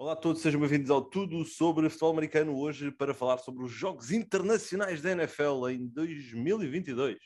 Olá 0.00 0.14
a 0.14 0.16
todos, 0.16 0.40
sejam 0.40 0.58
bem-vindos 0.58 0.88
ao 0.88 1.02
Tudo 1.02 1.44
sobre 1.44 1.90
Futebol 1.90 2.12
Americano 2.12 2.56
hoje 2.56 2.90
para 2.90 3.12
falar 3.12 3.36
sobre 3.36 3.62
os 3.62 3.70
Jogos 3.70 4.10
Internacionais 4.10 5.02
da 5.02 5.10
NFL 5.10 5.68
em 5.68 5.86
2022. 5.88 7.18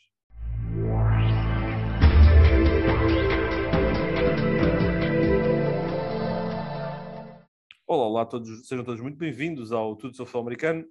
Olá, 7.87 8.07
olá 8.07 8.23
a 8.23 8.27
todos, 8.27 8.67
sejam 8.67 8.85
todos 8.85 9.01
muito 9.01 9.19
bem-vindos 9.19 9.71
ao 9.71 9.95
Tudo 9.95 10.17
sobre 10.17 10.33
Futebol 10.33 10.43
Americano. 10.43 10.85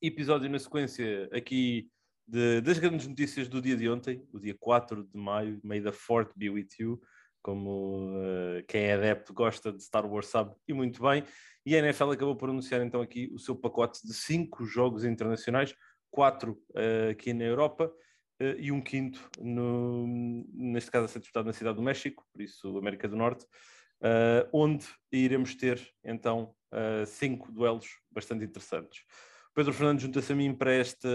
Episódio 0.00 0.48
na 0.48 0.60
sequência 0.60 1.28
aqui 1.32 1.90
de, 2.28 2.60
das 2.60 2.78
grandes 2.78 3.08
notícias 3.08 3.48
do 3.48 3.60
dia 3.60 3.76
de 3.76 3.90
ontem, 3.90 4.24
o 4.32 4.38
dia 4.38 4.54
4 4.56 5.02
de 5.02 5.18
maio, 5.18 5.58
May 5.64 5.80
the 5.80 5.90
Fort 5.90 6.30
be 6.36 6.48
with 6.48 6.68
you 6.78 7.02
como 7.46 8.08
uh, 8.08 8.64
quem 8.66 8.86
é 8.86 8.94
adepto 8.94 9.32
gosta 9.32 9.72
de 9.72 9.80
Star 9.80 10.04
Wars 10.04 10.26
sabe, 10.26 10.52
e 10.66 10.72
muito 10.72 11.00
bem. 11.00 11.22
E 11.64 11.76
a 11.76 11.78
NFL 11.78 12.10
acabou 12.10 12.34
por 12.34 12.50
anunciar 12.50 12.82
então 12.82 13.00
aqui 13.00 13.30
o 13.32 13.38
seu 13.38 13.54
pacote 13.54 14.04
de 14.04 14.12
cinco 14.12 14.64
jogos 14.64 15.04
internacionais, 15.04 15.72
quatro 16.10 16.60
uh, 16.70 17.12
aqui 17.12 17.32
na 17.32 17.44
Europa 17.44 17.86
uh, 18.42 18.58
e 18.58 18.72
um 18.72 18.80
quinto, 18.80 19.30
no, 19.38 20.08
neste 20.52 20.90
caso 20.90 21.04
a 21.04 21.08
ser 21.08 21.20
disputado 21.20 21.46
na 21.46 21.52
Cidade 21.52 21.76
do 21.76 21.82
México, 21.82 22.26
por 22.32 22.42
isso 22.42 22.76
América 22.78 23.06
do 23.06 23.14
Norte, 23.14 23.46
onde 24.52 24.84
iremos 25.10 25.54
ter 25.54 25.80
então 26.04 26.54
cinco 27.06 27.50
duelos 27.50 27.86
bastante 28.10 28.44
interessantes. 28.44 29.04
Pedro 29.54 29.72
Fernandes 29.72 30.02
junta-se 30.02 30.32
a 30.32 30.36
mim 30.36 30.52
para 30.52 30.74
este, 30.74 31.08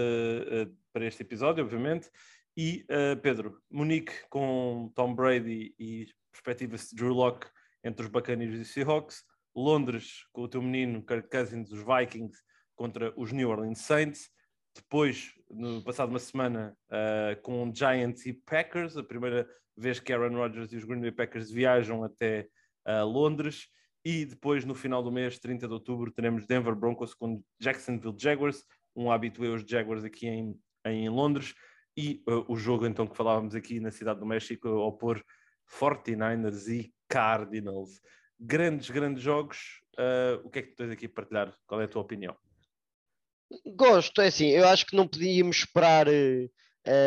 para 0.92 1.06
este 1.06 1.22
episódio, 1.22 1.62
obviamente, 1.62 2.10
e 2.56 2.84
uh, 2.90 3.20
Pedro, 3.20 3.60
Munique 3.70 4.12
com 4.28 4.90
Tom 4.94 5.14
Brady 5.14 5.74
e 5.78 6.06
perspectivas 6.32 6.88
de 6.88 6.96
Drew 6.96 7.12
Locke 7.12 7.46
entre 7.84 8.04
os 8.04 8.10
Buccaneers 8.10 8.58
e 8.58 8.64
Seahawks, 8.64 9.22
Londres 9.54 10.24
com 10.32 10.42
o 10.42 10.48
teu 10.48 10.62
menino 10.62 11.04
Kirk 11.04 11.28
Cousins, 11.28 11.70
os 11.70 11.84
Vikings 11.84 12.40
contra 12.74 13.12
os 13.16 13.32
New 13.32 13.48
Orleans 13.48 13.80
Saints, 13.80 14.30
depois, 14.74 15.34
no 15.50 15.82
passado 15.82 16.08
uma 16.08 16.18
semana, 16.18 16.76
uh, 16.88 17.40
com 17.42 17.70
Giants 17.74 18.24
e 18.24 18.32
Packers, 18.32 18.96
a 18.96 19.02
primeira 19.02 19.46
vez 19.76 20.00
que 20.00 20.12
Aaron 20.12 20.36
Rodgers 20.36 20.72
e 20.72 20.76
os 20.76 20.84
Green 20.84 21.00
Bay 21.00 21.12
Packers 21.12 21.50
viajam 21.50 22.02
até 22.02 22.48
uh, 22.88 23.04
Londres, 23.04 23.68
e 24.04 24.24
depois, 24.24 24.64
no 24.64 24.74
final 24.74 25.02
do 25.02 25.12
mês, 25.12 25.38
30 25.38 25.68
de 25.68 25.74
outubro, 25.74 26.10
teremos 26.10 26.46
Denver 26.46 26.74
Broncos 26.74 27.14
com 27.14 27.42
Jacksonville 27.60 28.16
Jaguars, 28.18 28.64
um 28.96 29.10
hábito 29.10 29.42
os 29.42 29.62
Jaguars 29.62 30.04
aqui 30.04 30.26
em, 30.26 30.58
em 30.86 31.08
Londres, 31.08 31.54
e 31.96 32.22
uh, 32.26 32.44
o 32.50 32.56
jogo 32.56 32.86
então 32.86 33.06
que 33.06 33.16
falávamos 33.16 33.54
aqui 33.54 33.78
na 33.78 33.90
Cidade 33.90 34.20
do 34.20 34.26
México, 34.26 34.68
pôr 34.98 35.22
49ers 35.70 36.68
e 36.68 36.92
Cardinals. 37.08 38.00
Grandes, 38.38 38.90
grandes 38.90 39.22
jogos. 39.22 39.82
Uh, 39.98 40.46
o 40.46 40.50
que 40.50 40.58
é 40.58 40.62
que 40.62 40.68
tu 40.70 40.76
tens 40.76 40.90
aqui 40.90 41.06
a 41.06 41.08
partilhar? 41.08 41.56
Qual 41.66 41.80
é 41.80 41.84
a 41.84 41.88
tua 41.88 42.02
opinião? 42.02 42.36
Gosto, 43.66 44.22
é 44.22 44.28
assim, 44.28 44.48
eu 44.48 44.66
acho 44.66 44.86
que 44.86 44.96
não 44.96 45.06
podíamos 45.06 45.58
esperar, 45.58 46.08
uh, 46.08 46.50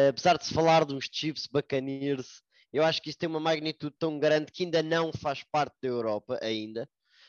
apesar 0.09 0.37
de 0.37 0.45
se 0.45 0.53
falar 0.53 0.85
dos 0.85 1.09
Chiefs 1.11 1.47
Buccaneers, 1.47 2.43
eu 2.71 2.83
acho 2.83 3.01
que 3.01 3.09
isso 3.09 3.17
tem 3.17 3.29
uma 3.29 3.39
magnitude 3.39 3.95
tão 3.97 4.19
grande 4.19 4.51
que 4.51 4.63
ainda 4.63 4.83
não 4.83 5.11
faz 5.11 5.43
parte 5.43 5.75
da 5.81 5.87
Europa 5.87 6.37
ainda. 6.41 6.87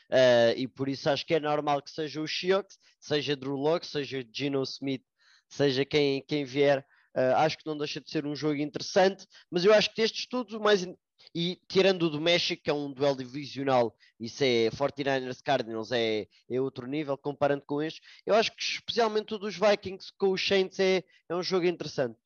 Uh, 0.09 0.53
e 0.55 0.67
por 0.67 0.87
isso 0.87 1.09
acho 1.09 1.25
que 1.25 1.33
é 1.33 1.39
normal 1.39 1.81
que 1.81 1.89
seja 1.89 2.21
o 2.21 2.27
Seahawks, 2.27 2.77
seja 2.99 3.35
Drew 3.35 3.55
Locke, 3.55 3.87
seja 3.87 4.25
Gino 4.31 4.61
Smith, 4.63 5.03
seja 5.49 5.83
quem, 5.83 6.21
quem 6.27 6.45
vier. 6.45 6.85
Uh, 7.15 7.35
acho 7.37 7.57
que 7.57 7.65
não 7.65 7.77
deixa 7.77 7.99
de 7.99 8.11
ser 8.11 8.25
um 8.25 8.35
jogo 8.35 8.55
interessante, 8.55 9.25
mas 9.49 9.65
eu 9.65 9.73
acho 9.73 9.89
que 9.89 10.01
destes 10.01 10.27
todos 10.27 10.53
o 10.53 10.59
mais 10.59 10.85
e 11.33 11.59
tirando 11.67 12.03
o 12.03 12.09
do 12.09 12.21
México, 12.21 12.63
que 12.63 12.69
é 12.69 12.73
um 12.73 12.91
duelo 12.91 13.17
divisional, 13.17 13.95
isso 14.19 14.43
é 14.43 14.69
49ers 14.69 15.41
Cardinals, 15.43 15.91
é, 15.91 16.27
é 16.49 16.61
outro 16.61 16.87
nível, 16.87 17.17
comparando 17.17 17.63
com 17.65 17.81
este, 17.81 18.01
eu 18.25 18.35
acho 18.35 18.51
que 18.55 18.61
especialmente 18.61 19.33
o 19.33 19.37
dos 19.37 19.55
Vikings 19.55 20.11
com 20.17 20.31
os 20.31 20.45
Saints 20.45 20.79
é, 20.79 21.03
é 21.29 21.35
um 21.35 21.43
jogo 21.43 21.65
interessante. 21.65 22.17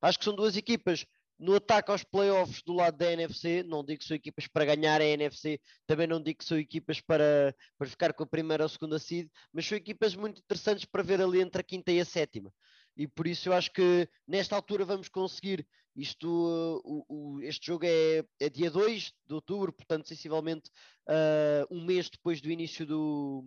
Acho 0.00 0.18
que 0.18 0.24
são 0.24 0.34
duas 0.34 0.56
equipas 0.56 1.06
no 1.38 1.56
ataque 1.56 1.90
aos 1.90 2.04
playoffs 2.04 2.62
do 2.62 2.72
lado 2.72 2.96
da 2.96 3.12
NFC, 3.12 3.62
não 3.64 3.84
digo 3.84 4.00
que 4.00 4.06
são 4.06 4.16
equipas 4.16 4.46
para 4.46 4.64
ganhar 4.64 5.00
a 5.00 5.04
NFC, 5.04 5.60
também 5.86 6.06
não 6.06 6.22
digo 6.22 6.38
que 6.38 6.44
são 6.44 6.58
equipas 6.58 7.00
para, 7.00 7.54
para 7.76 7.88
ficar 7.88 8.12
com 8.12 8.22
a 8.22 8.26
primeira 8.26 8.62
ou 8.62 8.66
a 8.66 8.68
segunda 8.68 8.98
seed, 8.98 9.28
mas 9.52 9.66
são 9.66 9.76
equipas 9.76 10.14
muito 10.14 10.40
interessantes 10.40 10.84
para 10.84 11.02
ver 11.02 11.20
ali 11.20 11.40
entre 11.40 11.60
a 11.60 11.64
quinta 11.64 11.90
e 11.90 12.00
a 12.00 12.04
sétima. 12.04 12.52
E 12.96 13.06
por 13.06 13.26
isso 13.26 13.48
eu 13.48 13.52
acho 13.52 13.72
que 13.72 14.08
nesta 14.26 14.54
altura 14.54 14.84
vamos 14.84 15.08
conseguir 15.08 15.66
isto, 15.96 16.26
uh, 16.26 16.80
o, 16.84 17.04
o, 17.36 17.42
este 17.42 17.66
jogo 17.66 17.84
é, 17.86 18.24
é, 18.40 18.48
dia 18.48 18.70
2 18.70 19.12
de 19.26 19.34
outubro, 19.34 19.72
portanto, 19.72 20.08
sensivelmente 20.08 20.70
uh, 21.08 21.66
um 21.70 21.84
mês 21.84 22.10
depois 22.10 22.40
do 22.40 22.50
início 22.50 22.84
do, 22.84 23.44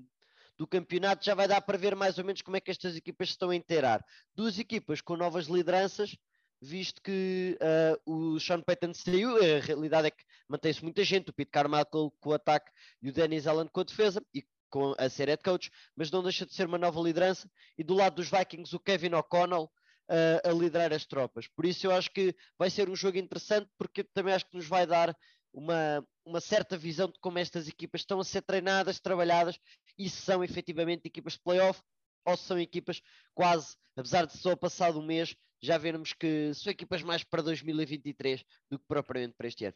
do 0.57 0.65
campeonato, 0.65 1.25
já 1.25 1.35
vai 1.35 1.47
dar 1.47 1.61
para 1.61 1.77
ver 1.77 1.95
mais 1.95 2.17
ou 2.17 2.23
menos 2.23 2.41
como 2.41 2.55
é 2.55 2.61
que 2.61 2.71
estas 2.71 2.95
equipas 2.95 3.29
estão 3.29 3.49
a 3.49 3.55
inteirar. 3.55 4.03
Duas 4.33 4.57
equipas 4.57 5.01
com 5.01 5.17
novas 5.17 5.47
lideranças, 5.47 6.15
visto 6.61 7.01
que 7.01 7.57
uh, 7.61 8.35
o 8.35 8.39
Sean 8.39 8.61
Payton 8.61 8.93
saiu, 8.93 9.35
a 9.35 9.59
realidade 9.59 10.07
é 10.07 10.11
que 10.11 10.23
mantém-se 10.47 10.81
muita 10.83 11.03
gente, 11.03 11.29
o 11.29 11.33
Pete 11.33 11.51
Carmichael 11.51 12.13
com 12.19 12.29
o 12.29 12.33
ataque 12.33 12.71
e 13.01 13.09
o 13.09 13.13
Dennis 13.13 13.45
Allen 13.45 13.67
com 13.67 13.81
a 13.81 13.83
defesa, 13.83 14.23
e 14.33 14.43
com 14.69 14.93
a 14.97 15.09
ser 15.09 15.27
head 15.27 15.41
coach, 15.43 15.71
mas 15.95 16.11
não 16.11 16.23
deixa 16.23 16.45
de 16.45 16.53
ser 16.53 16.67
uma 16.67 16.77
nova 16.77 16.99
liderança. 17.01 17.49
E 17.77 17.83
do 17.83 17.93
lado 17.93 18.15
dos 18.15 18.29
Vikings, 18.29 18.75
o 18.75 18.79
Kevin 18.79 19.13
O'Connell, 19.13 19.69
uh, 20.09 20.49
a 20.49 20.51
liderar 20.51 20.93
as 20.93 21.05
tropas. 21.05 21.47
Por 21.47 21.65
isso 21.65 21.87
eu 21.87 21.91
acho 21.91 22.11
que 22.11 22.35
vai 22.57 22.69
ser 22.69 22.89
um 22.89 22.95
jogo 22.95 23.17
interessante, 23.17 23.69
porque 23.77 24.03
também 24.03 24.33
acho 24.33 24.47
que 24.49 24.55
nos 24.55 24.67
vai 24.67 24.85
dar 24.85 25.15
uma, 25.53 26.05
uma 26.25 26.39
certa 26.39 26.77
visão 26.77 27.07
de 27.07 27.19
como 27.19 27.39
estas 27.39 27.67
equipas 27.67 28.01
estão 28.01 28.19
a 28.19 28.23
ser 28.23 28.41
treinadas, 28.41 28.99
trabalhadas 28.99 29.59
e 29.97 30.09
se 30.09 30.21
são 30.21 30.43
efetivamente 30.43 31.05
equipas 31.05 31.33
de 31.33 31.39
playoff 31.39 31.81
ou 32.25 32.35
se 32.35 32.43
são 32.43 32.59
equipas 32.59 33.01
quase, 33.33 33.75
apesar 33.95 34.25
de 34.25 34.37
só 34.37 34.55
passado 34.55 34.99
um 34.99 35.05
mês, 35.05 35.35
já 35.61 35.77
vermos 35.77 36.13
que 36.13 36.53
são 36.53 36.71
equipas 36.71 37.01
mais 37.01 37.23
para 37.23 37.41
2023 37.41 38.43
do 38.69 38.77
que 38.77 38.85
propriamente 38.87 39.33
para 39.35 39.47
este 39.47 39.65
ano. 39.65 39.75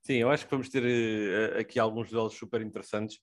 Sim, 0.00 0.14
eu 0.14 0.30
acho 0.30 0.44
que 0.44 0.50
vamos 0.50 0.68
ter 0.68 0.82
uh, 0.82 1.58
aqui 1.58 1.78
alguns 1.78 2.08
duelos 2.08 2.34
super 2.34 2.62
interessantes. 2.62 3.18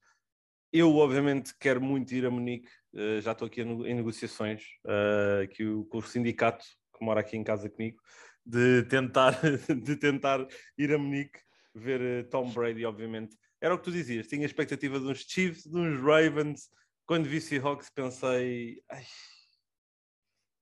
Eu, 0.78 0.94
obviamente, 0.98 1.56
quero 1.58 1.80
muito 1.80 2.14
ir 2.14 2.26
a 2.26 2.30
Munique, 2.30 2.68
uh, 2.94 3.22
já 3.22 3.32
estou 3.32 3.46
aqui 3.46 3.62
em 3.62 3.94
negociações 3.94 4.62
uh, 4.84 5.48
que 5.48 5.66
o, 5.66 5.86
com 5.86 6.00
o 6.00 6.02
sindicato 6.02 6.66
que 6.94 7.06
mora 7.06 7.22
aqui 7.22 7.38
em 7.38 7.46
casa 7.46 7.70
comigo, 7.70 7.98
de 8.46 8.84
tentar, 8.84 9.40
de 9.74 9.96
tentar 9.96 10.46
ir 10.78 10.94
a 10.94 10.98
Munique 10.98 11.40
ver 11.74 12.26
uh, 12.26 12.30
Tom 12.30 12.52
Brady, 12.52 12.86
obviamente. 12.86 13.38
Era 13.62 13.74
o 13.74 13.78
que 13.78 13.86
tu 13.86 13.92
dizias, 13.92 14.28
tinha 14.28 14.42
a 14.42 14.46
expectativa 14.46 15.00
de 15.00 15.06
uns 15.06 15.20
Chiefs, 15.20 15.64
de 15.64 15.78
uns 15.78 15.98
Ravens. 15.98 16.70
Quando 17.06 17.30
vi 17.30 17.40
Seahawks 17.40 17.90
pensei... 17.90 18.84
Ai. 18.92 19.06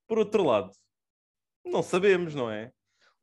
Por 0.07 0.19
outro 0.19 0.43
lado, 0.43 0.71
não 1.65 1.81
sabemos, 1.81 2.35
não 2.35 2.51
é? 2.51 2.71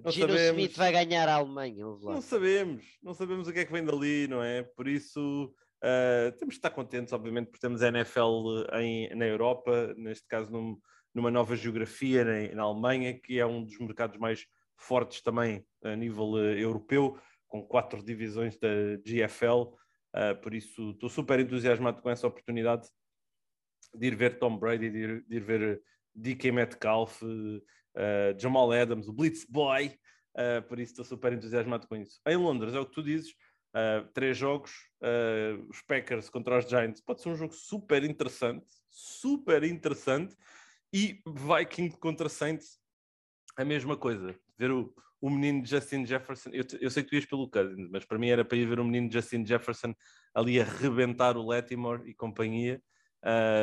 Não 0.00 0.10
Gino 0.10 0.26
sabemos. 0.26 0.58
Smith 0.58 0.76
vai 0.76 0.90
ganhar 0.90 1.28
a 1.28 1.34
Alemanha. 1.34 1.84
Não 1.84 2.20
sabemos, 2.20 2.84
não 3.00 3.14
sabemos 3.14 3.46
o 3.46 3.52
que 3.52 3.60
é 3.60 3.64
que 3.64 3.72
vem 3.72 3.84
dali, 3.84 4.26
não 4.26 4.42
é? 4.42 4.64
Por 4.64 4.88
isso 4.88 5.54
Uh, 5.82 6.30
temos 6.36 6.54
de 6.54 6.58
estar 6.58 6.70
contentes, 6.70 7.12
obviamente, 7.12 7.46
porque 7.46 7.60
temos 7.60 7.82
a 7.82 7.88
NFL 7.88 8.66
em, 8.74 9.14
na 9.14 9.26
Europa, 9.26 9.94
neste 9.96 10.26
caso 10.28 10.50
num, 10.50 10.78
numa 11.14 11.30
nova 11.30 11.56
geografia 11.56 12.22
na, 12.22 12.54
na, 12.54 12.62
Alemanha, 12.62 13.18
que 13.18 13.38
é 13.38 13.46
um 13.46 13.64
dos 13.64 13.78
mercados 13.78 14.18
mais 14.18 14.46
fortes 14.76 15.22
também 15.22 15.64
a 15.82 15.96
nível 15.96 16.32
uh, 16.32 16.38
europeu, 16.38 17.18
com 17.48 17.66
quatro 17.66 18.04
divisões 18.04 18.58
da 18.58 18.68
GFL. 19.06 19.62
Uh, 19.62 19.76
ah, 20.12 20.34
por 20.34 20.52
isso, 20.52 20.90
estou 20.90 21.08
super 21.08 21.40
entusiasmado 21.40 22.02
com 22.02 22.10
essa 22.10 22.26
oportunidade 22.26 22.86
de 23.94 24.06
ir 24.06 24.14
ver 24.14 24.38
Tom 24.38 24.58
Brady, 24.58 24.90
de 24.90 24.98
ir, 24.98 25.24
de 25.26 25.36
ir 25.36 25.40
ver 25.40 25.82
DK 26.14 26.52
Metcalf, 26.52 27.22
Jamal 28.38 28.70
Adams, 28.72 29.08
o 29.08 29.12
Blitz 29.12 29.44
Boy. 29.44 29.96
por 30.68 30.78
isso, 30.78 30.92
estou 30.92 31.04
super 31.04 31.32
entusiasmado 31.32 31.86
com 31.88 31.96
isso. 31.96 32.20
Em 32.26 32.36
Londres, 32.36 32.74
é 32.74 32.80
o 32.80 32.86
que 32.86 32.92
tu 32.92 33.02
dizes 33.02 33.32
Uh, 33.72 34.04
três 34.12 34.36
jogos, 34.36 34.72
uh, 35.00 35.64
os 35.68 35.80
Packers 35.82 36.28
contra 36.28 36.58
os 36.58 36.68
Giants, 36.68 37.00
pode 37.00 37.22
ser 37.22 37.28
um 37.28 37.36
jogo 37.36 37.54
super 37.54 38.02
interessante, 38.02 38.66
super 38.90 39.62
interessante, 39.62 40.36
e 40.92 41.22
Viking 41.24 41.90
contra 41.90 42.28
Saints, 42.28 42.80
a 43.56 43.64
mesma 43.64 43.96
coisa. 43.96 44.34
Ver 44.58 44.72
o, 44.72 44.92
o 45.20 45.30
menino 45.30 45.64
Justin 45.64 46.04
Jefferson, 46.04 46.50
eu, 46.52 46.64
eu 46.80 46.90
sei 46.90 47.04
que 47.04 47.10
tu 47.10 47.14
ias 47.14 47.26
pelo 47.26 47.48
Cousins, 47.48 47.88
mas 47.92 48.04
para 48.04 48.18
mim 48.18 48.28
era 48.28 48.44
para 48.44 48.58
ir 48.58 48.66
ver 48.66 48.80
o 48.80 48.84
menino 48.84 49.10
Justin 49.10 49.46
Jefferson 49.46 49.94
ali 50.34 50.60
a 50.60 50.64
rebentar 50.64 51.36
o 51.36 51.46
Latimore 51.46 52.10
e 52.10 52.14
companhia. 52.14 52.82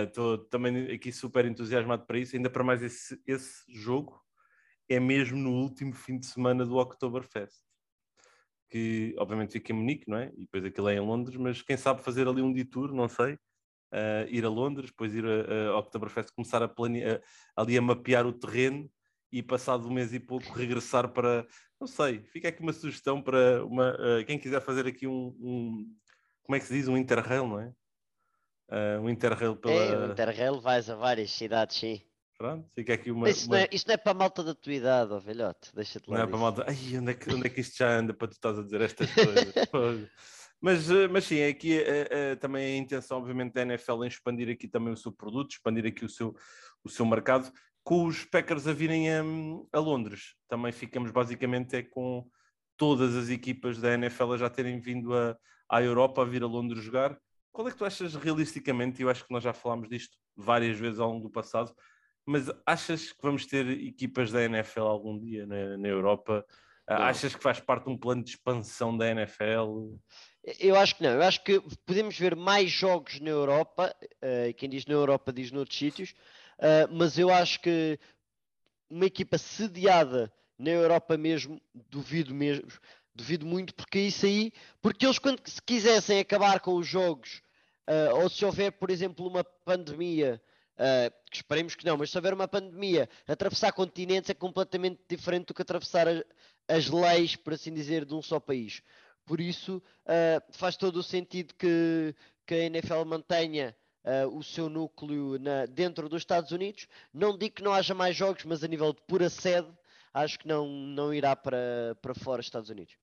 Estou 0.06 0.36
uh, 0.36 0.38
também 0.38 0.90
aqui 0.90 1.12
super 1.12 1.46
entusiasmado 1.46 2.06
para 2.06 2.18
isso, 2.18 2.34
ainda 2.34 2.50
para 2.50 2.64
mais 2.64 2.82
esse, 2.82 3.20
esse 3.28 3.62
jogo 3.68 4.18
é 4.88 5.02
mesmo 5.02 5.38
no 5.38 5.52
último 5.52 5.94
fim 5.94 6.18
de 6.18 6.28
semana 6.28 6.66
do 6.66 6.78
Oktoberfest 6.78 7.67
que 8.70 9.16
obviamente 9.18 9.54
fica 9.54 9.72
em 9.72 9.76
Munique, 9.76 10.10
não 10.10 10.18
é? 10.18 10.32
E 10.36 10.42
depois 10.42 10.66
aquilo 10.66 10.90
é 10.90 10.96
em 10.96 11.00
Londres, 11.00 11.38
mas 11.38 11.62
quem 11.62 11.78
sabe 11.78 12.02
fazer 12.02 12.28
ali 12.28 12.42
um 12.42 12.52
detour, 12.52 12.94
não 12.94 13.08
sei, 13.08 13.34
uh, 13.34 14.28
ir 14.30 14.46
a 14.46 14.50
Londres, 14.50 14.90
depois 14.90 15.14
ir 15.14 15.26
a, 15.26 15.70
a 15.70 15.78
Oktoberfest, 15.80 16.32
começar 16.34 16.62
a 16.62 16.68
planear, 16.68 17.22
ali 17.56 17.78
a 17.78 17.82
mapear 17.82 18.26
o 18.26 18.34
terreno 18.34 18.90
e 19.32 19.44
passado 19.44 19.88
um 19.88 19.94
mês 19.94 20.14
e 20.14 20.20
pouco 20.20 20.52
regressar 20.54 21.10
para, 21.12 21.46
não 21.80 21.88
sei, 21.88 22.24
fica 22.24 22.50
aqui 22.50 22.62
uma 22.62 22.74
sugestão 22.74 23.22
para 23.22 23.66
uma, 23.66 23.92
uh, 23.92 24.26
quem 24.26 24.40
quiser 24.40 24.62
fazer 24.62 24.88
aqui 24.88 25.08
um, 25.08 25.36
um, 25.40 25.96
como 26.44 26.56
é 26.56 26.60
que 26.60 26.66
se 26.66 26.74
diz? 26.74 26.88
Um 26.88 26.98
interrail, 26.98 27.48
não 27.48 27.60
é? 27.60 27.74
Uh, 28.70 29.02
um 29.02 29.10
interrail 29.10 29.56
pela. 29.56 29.74
É, 29.74 29.98
um 29.98 30.12
interrail 30.12 30.60
vais 30.60 30.90
a 30.90 30.96
várias 30.96 31.32
cidades, 31.32 31.78
sim. 31.78 32.02
Pronto, 32.38 32.70
fica 32.76 32.94
aqui 32.94 33.10
uma. 33.10 33.30
Isso, 33.30 33.48
uma... 33.48 33.58
Não, 33.58 33.64
é, 33.64 33.70
isso 33.72 33.88
não 33.88 33.96
é 33.96 33.98
para 33.98 34.12
a 34.12 34.16
malta 34.16 34.44
da 34.44 34.54
tua 34.54 34.74
idade, 34.74 35.12
oh, 35.12 35.20
velhote, 35.20 35.72
deixa-te 35.74 36.08
lá. 36.08 36.18
Não 36.18 36.24
é 36.24 36.28
para 36.28 36.36
a 36.36 36.40
malta. 36.40 36.66
Ai, 36.68 36.98
onde 36.98 37.12
é, 37.12 37.14
que, 37.16 37.34
onde 37.34 37.48
é 37.48 37.50
que 37.50 37.62
isto 37.62 37.78
já 37.78 37.98
anda 37.98 38.14
para 38.14 38.28
tu 38.28 38.34
estás 38.34 38.60
a 38.60 38.64
dizer 38.64 38.82
estas 38.82 39.12
coisas? 39.12 39.54
mas, 40.62 40.92
eh, 40.92 41.08
mas 41.08 41.26
sim, 41.26 41.40
é 41.40 41.48
aqui 41.48 41.80
é, 41.80 42.08
é, 42.12 42.36
também 42.36 42.64
a 42.64 42.78
intenção, 42.78 43.18
obviamente, 43.18 43.54
da 43.54 43.64
NFL 43.64 44.04
em 44.04 44.08
expandir 44.08 44.50
aqui 44.50 44.68
também 44.68 44.94
o 44.94 44.98
seu 44.98 45.12
produto, 45.12 45.52
expandir 45.52 45.88
aqui 45.88 46.06
o 46.06 46.10
seu, 46.10 46.36
o 46.84 46.90
seu 46.90 47.08
mercado. 47.08 47.52
Com 47.84 48.06
os 48.06 48.24
Packers 48.24 48.68
a 48.68 48.74
virem 48.74 49.12
a, 49.12 49.24
a 49.74 49.80
Londres, 49.80 50.36
também 50.48 50.72
ficamos 50.72 51.10
basicamente 51.10 51.76
é 51.76 51.82
com 51.82 52.24
todas 52.76 53.16
as 53.16 53.30
equipas 53.30 53.80
da 53.80 53.96
NFL 53.96 54.34
a 54.34 54.38
já 54.38 54.50
terem 54.50 54.80
vindo 54.80 55.16
a, 55.16 55.36
à 55.68 55.82
Europa 55.82 56.22
a 56.22 56.26
vir 56.26 56.44
a 56.44 56.48
Londres 56.48 56.84
jogar. 56.84 57.18
Qual 57.52 57.68
é 57.68 57.72
que 57.72 57.78
tu 57.78 57.86
achas 57.86 58.14
realisticamente? 58.14 59.02
Eu 59.02 59.10
acho 59.10 59.26
que 59.26 59.34
nós 59.34 59.44
já 59.44 59.54
falámos 59.54 59.90
disto 59.90 60.16
várias 60.36 60.78
vezes 60.78 61.00
ao 61.00 61.10
longo 61.10 61.24
do 61.24 61.32
passado 61.32 61.74
mas 62.28 62.52
achas 62.66 63.14
que 63.14 63.22
vamos 63.22 63.46
ter 63.46 63.66
equipas 63.70 64.32
da 64.32 64.44
NFL 64.44 64.82
algum 64.82 65.18
dia 65.18 65.48
na, 65.48 65.78
na 65.78 65.88
Europa? 65.88 66.46
Não. 66.88 66.98
Achas 66.98 67.34
que 67.34 67.42
faz 67.42 67.60
parte 67.60 67.86
de 67.86 67.92
um 67.92 67.98
plano 67.98 68.22
de 68.22 68.32
expansão 68.32 68.98
da 68.98 69.10
NFL? 69.10 69.96
Eu 70.60 70.76
acho 70.76 70.96
que 70.96 71.04
não. 71.04 71.12
Eu 71.12 71.24
acho 71.24 71.42
que 71.42 71.62
podemos 71.86 72.20
ver 72.20 72.36
mais 72.36 72.70
jogos 72.70 73.20
na 73.22 73.30
Europa. 73.30 73.96
Uh, 74.16 74.54
quem 74.56 74.70
diz 74.70 74.86
na 74.86 74.94
Europa 74.94 75.32
diz 75.32 75.52
noutros 75.52 75.78
sítios. 75.78 76.14
Uh, 76.60 76.92
mas 76.92 77.18
eu 77.18 77.30
acho 77.30 77.62
que 77.62 77.98
uma 78.90 79.06
equipa 79.06 79.38
sediada 79.38 80.32
na 80.60 80.72
Europa 80.72 81.18
mesmo, 81.18 81.62
duvido 81.74 82.34
mesmo, 82.34 82.68
duvido 83.16 83.46
muito, 83.46 83.74
porque 83.74 84.00
isso 84.00 84.26
aí, 84.26 84.52
porque 84.82 85.06
eles 85.06 85.20
quando 85.20 85.40
se 85.48 85.62
quisessem 85.62 86.20
acabar 86.20 86.60
com 86.60 86.76
os 86.76 86.88
jogos, 86.88 87.42
uh, 87.88 88.22
ou 88.22 88.30
se 88.30 88.44
houver, 88.44 88.72
por 88.72 88.90
exemplo, 88.90 89.28
uma 89.28 89.44
pandemia 89.44 90.42
Uh, 90.78 91.12
que 91.32 91.38
esperemos 91.38 91.74
que 91.74 91.86
não, 91.86 91.98
mas 91.98 92.12
se 92.12 92.18
houver 92.18 92.34
uma 92.34 92.48
pandemia, 92.48 93.10
atravessar 93.28 93.72
continentes 93.72 94.30
é 94.30 94.36
completamente 94.36 95.02
diferente 95.10 95.48
do 95.48 95.54
que 95.54 95.62
atravessar 95.64 96.08
a, 96.08 96.24
as 96.68 96.88
leis, 96.88 97.36
por 97.36 97.54
assim 97.54 97.74
dizer, 97.74 98.06
de 98.06 98.14
um 98.14 98.22
só 98.22 98.40
país. 98.40 98.84
Por 99.26 99.42
isso, 99.42 99.78
uh, 100.06 100.54
faz 100.54 100.78
todo 100.78 100.98
o 100.98 101.04
sentido 101.04 101.54
que, 101.56 102.14
que 102.46 102.54
a 102.54 102.64
NFL 102.66 103.04
mantenha 103.06 103.76
uh, 104.06 104.38
o 104.38 104.44
seu 104.44 104.70
núcleo 104.70 105.40
na, 105.40 105.66
dentro 105.66 106.08
dos 106.08 106.22
Estados 106.22 106.52
Unidos. 106.52 106.88
Não 107.14 107.38
digo 107.38 107.56
que 107.56 107.64
não 107.64 107.74
haja 107.74 107.94
mais 107.94 108.16
jogos, 108.16 108.46
mas 108.46 108.64
a 108.64 108.68
nível 108.68 108.94
de 108.94 109.02
pura 109.02 109.30
sede, 109.30 109.68
acho 110.14 110.40
que 110.40 110.48
não, 110.48 110.68
não 110.68 111.14
irá 111.14 111.36
para, 111.36 111.98
para 112.02 112.14
fora 112.14 112.38
dos 112.38 112.48
Estados 112.48 112.70
Unidos. 112.70 112.96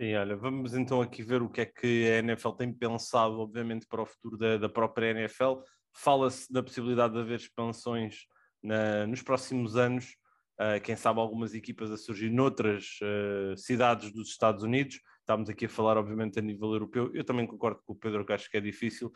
Sim, 0.00 0.14
olha, 0.14 0.36
vamos 0.36 0.74
então 0.74 1.00
aqui 1.02 1.24
ver 1.24 1.42
o 1.42 1.48
que 1.48 1.62
é 1.62 1.66
que 1.66 2.08
a 2.12 2.18
NFL 2.18 2.50
tem 2.50 2.72
pensado, 2.72 3.40
obviamente, 3.40 3.84
para 3.84 4.02
o 4.02 4.06
futuro 4.06 4.36
da, 4.36 4.56
da 4.56 4.68
própria 4.68 5.10
NFL 5.10 5.54
Fala-se 6.00 6.52
da 6.52 6.62
possibilidade 6.62 7.14
de 7.14 7.18
haver 7.18 7.40
expansões 7.40 8.28
na, 8.62 9.04
nos 9.04 9.20
próximos 9.20 9.76
anos, 9.76 10.16
uh, 10.60 10.80
quem 10.80 10.94
sabe 10.94 11.18
algumas 11.18 11.54
equipas 11.54 11.90
a 11.90 11.96
surgir 11.96 12.30
noutras 12.30 13.00
uh, 13.02 13.56
cidades 13.56 14.12
dos 14.12 14.28
Estados 14.28 14.62
Unidos. 14.62 15.00
Estamos 15.18 15.50
aqui 15.50 15.66
a 15.66 15.68
falar, 15.68 15.96
obviamente, 15.96 16.38
a 16.38 16.42
nível 16.42 16.72
europeu. 16.72 17.10
Eu 17.12 17.24
também 17.24 17.48
concordo 17.48 17.82
com 17.84 17.94
o 17.94 17.96
Pedro 17.96 18.24
que 18.24 18.32
acho 18.32 18.48
que 18.48 18.56
é 18.56 18.60
difícil. 18.60 19.12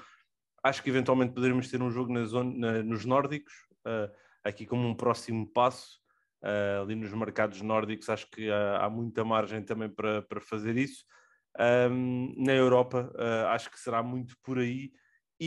Acho 0.61 0.83
que 0.83 0.91
eventualmente 0.91 1.33
poderemos 1.33 1.71
ter 1.71 1.81
um 1.81 1.89
jogo 1.89 2.13
na 2.13 2.25
zona, 2.25 2.53
na, 2.53 2.83
nos 2.83 3.05
nórdicos, 3.05 3.55
uh, 3.87 4.13
aqui 4.43 4.67
como 4.67 4.85
um 4.85 4.95
próximo 4.97 5.47
passo. 5.47 6.01
ali 6.83 6.97
nos 6.97 7.13
mercados 7.13 7.63
nórdicos, 7.63 8.09
acho 8.09 8.29
que 8.29 8.51
há, 8.51 8.87
há 8.87 8.91
muita 8.91 9.23
margem 9.25 9.63
também 9.63 9.89
para, 9.89 10.23
para 10.23 10.41
fazer 10.41 10.77
isso. 10.77 11.05
Um, 11.89 12.35
na 12.45 12.55
Europa, 12.55 13.13
acho 13.51 13.71
que 13.71 13.79
será 13.79 14.03
muito 14.03 14.35
por 14.43 14.59
aí 14.59 14.91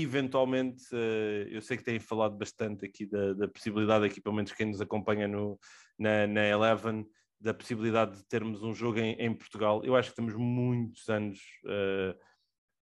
eventualmente, 0.01 0.83
uh, 0.93 1.47
eu 1.49 1.61
sei 1.61 1.77
que 1.77 1.83
têm 1.83 1.99
falado 1.99 2.37
bastante 2.37 2.85
aqui 2.85 3.05
da, 3.05 3.33
da, 3.33 3.47
possibilidade, 3.47 4.05
aqui 4.05 4.21
pelo 4.21 4.35
menos 4.35 4.51
quem 4.51 4.67
nos 4.67 4.81
acompanha 4.81 5.27
no, 5.27 5.59
na, 5.97 6.27
na 6.27 6.45
Eleven, 6.45 7.05
da 7.39 7.53
possibilidade 7.53 8.17
de 8.17 8.25
termos 8.25 8.63
um 8.63 8.73
jogo 8.73 8.99
em, 8.99 9.13
em 9.13 9.33
Portugal. 9.33 9.83
Eu 9.83 9.95
acho 9.95 10.09
que 10.09 10.13
estamos 10.13 10.35
muitos 10.35 11.07
anos 11.09 11.39
uh, 11.65 12.17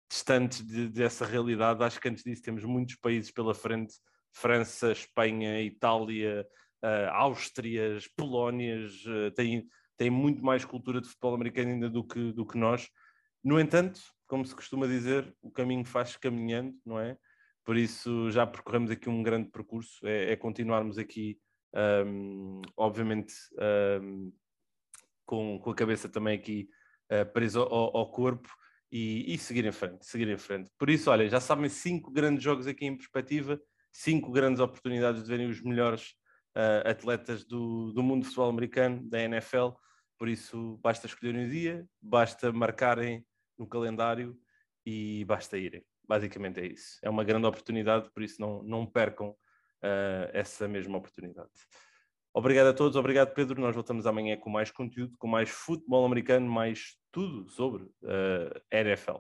distantes 0.09 0.65
de, 0.65 0.89
dessa 0.89 1.27
realidade. 1.27 1.83
Acho 1.83 2.01
que 2.01 2.09
antes 2.09 2.23
disso 2.23 2.43
temos 2.43 2.65
muitos 2.65 2.97
países 2.97 3.31
pela 3.31 3.55
frente: 3.55 3.95
França, 4.33 4.93
Espanha, 4.93 5.61
Itália, 5.61 6.47
uh, 6.85 7.11
Áustrias, 7.13 8.07
Polónias, 8.17 9.05
uh, 9.07 9.31
têm, 9.33 9.67
têm 9.97 10.11
muito 10.11 10.45
mais 10.45 10.65
cultura 10.65 11.01
de 11.01 11.09
futebol 11.09 11.35
americano 11.35 11.71
ainda 11.71 11.91
do 11.91 12.05
que, 12.05 12.33
do 12.33 12.47
que 12.47 12.57
nós. 12.57 12.89
No 13.43 13.59
entanto, 13.59 14.01
como 14.35 14.45
se 14.45 14.53
costuma 14.57 14.89
dizer, 14.89 15.33
o 15.41 15.49
caminho 15.49 15.85
faz 15.85 16.17
caminhando, 16.17 16.77
não 16.85 16.99
é? 16.99 17.17
Por 17.65 17.77
isso 17.77 18.33
já 18.33 18.45
percorremos 18.45 18.91
aqui 18.91 19.09
um 19.09 19.23
grande 19.23 19.49
percurso, 19.49 20.05
é, 20.05 20.33
é 20.33 20.37
continuarmos 20.37 20.99
aqui, 20.99 21.39
um, 22.05 22.61
obviamente, 22.77 23.33
um, 24.03 24.33
com, 25.25 25.61
com 25.61 25.71
a 25.71 25.75
cabeça 25.75 26.09
também 26.09 26.37
aqui 26.37 26.69
uh, 27.13 27.33
presa 27.33 27.61
ao, 27.61 27.97
ao 27.97 28.11
corpo 28.11 28.49
e, 28.91 29.33
e, 29.33 29.39
seguir 29.39 29.65
em 29.67 29.71
frente, 29.71 30.05
seguir 30.05 30.29
em 30.29 30.37
frente. 30.37 30.69
Por 30.77 30.91
isso, 30.91 31.13
olha, 31.13 31.29
já 31.29 31.39
sabem 31.39 31.69
cinco 31.69 32.11
grandes 32.11 32.43
jogos 32.43 32.67
aqui 32.67 32.87
em 32.87 32.97
perspectiva, 32.97 33.63
cinco 33.93 34.33
grandes 34.33 34.59
oportunidades 34.59 35.23
de 35.23 35.29
verem 35.29 35.47
os 35.47 35.63
melhores 35.63 36.17
uh, 36.57 36.91
atletas 36.91 37.45
do, 37.45 37.93
do 37.93 38.03
mundo 38.03 38.23
do 38.23 38.27
futebol 38.27 38.51
americano, 38.51 39.09
da 39.09 39.23
NFL. 39.23 39.69
Por 40.19 40.29
isso, 40.29 40.77
basta 40.83 41.07
escolherem 41.07 41.47
um 41.47 41.49
dia, 41.49 41.87
basta 42.03 42.53
marcarem 42.53 43.25
no 43.59 43.67
calendário 43.67 44.37
e 44.85 45.25
basta 45.25 45.57
irem. 45.57 45.85
Basicamente 46.07 46.61
é 46.61 46.67
isso. 46.67 46.99
É 47.03 47.09
uma 47.09 47.25
grande 47.25 47.47
oportunidade, 47.47 48.11
por 48.13 48.23
isso 48.23 48.41
não, 48.41 48.63
não 48.63 48.87
percam 48.87 49.31
uh, 49.31 50.29
essa 50.33 50.69
mesma 50.69 50.99
oportunidade. 50.99 51.51
Obrigado 52.33 52.67
a 52.67 52.75
todos, 52.75 52.97
obrigado 52.97 53.33
Pedro. 53.33 53.61
Nós 53.61 53.75
voltamos 53.75 54.07
amanhã 54.07 54.37
com 54.37 54.51
mais 54.51 54.71
conteúdo, 54.71 55.17
com 55.19 55.27
mais 55.27 55.49
futebol 55.49 56.05
americano, 56.05 56.51
mais 56.51 56.97
tudo 57.13 57.49
sobre 57.49 57.85
uh, 57.85 58.61
eh, 58.71 58.81
NFL. 58.81 59.19